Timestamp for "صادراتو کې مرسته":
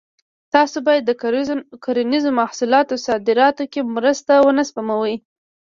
3.07-4.33